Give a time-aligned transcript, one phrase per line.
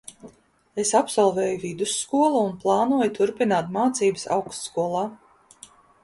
[0.83, 5.05] Es absolvēju vidusskolu un plānoju turpināt mācības augstskolā.